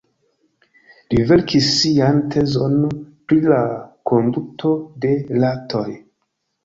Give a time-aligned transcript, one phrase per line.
[1.15, 3.61] Li verkis sian tezon pri la
[4.13, 4.73] konduto
[5.07, 5.13] de
[5.45, 5.89] ratoj.